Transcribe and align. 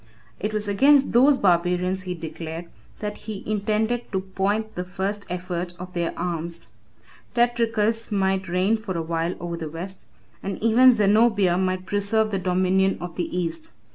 It 0.39 0.51
was 0.51 0.67
against 0.67 1.11
those 1.11 1.37
barbarians, 1.37 2.01
he 2.01 2.15
declared, 2.15 2.65
that 3.01 3.17
he 3.29 3.43
intended 3.45 4.11
to 4.11 4.21
point 4.21 4.73
the 4.73 4.83
first 4.83 5.27
effort 5.29 5.75
of 5.77 5.93
their 5.93 6.11
arms. 6.17 6.69
Tetricus 7.35 8.11
might 8.11 8.47
reign 8.49 8.77
for 8.77 8.97
a 8.97 9.01
while 9.03 9.35
over 9.39 9.57
the 9.57 9.69
West, 9.69 10.05
and 10.41 10.57
even 10.63 10.95
Zenobia 10.95 11.55
might 11.55 11.85
preserve 11.85 12.31
the 12.31 12.39
dominion 12.39 12.97
of 12.99 13.15
the 13.15 13.27
East. 13.37 13.73